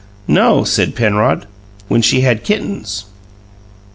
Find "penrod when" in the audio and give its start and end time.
0.95-2.01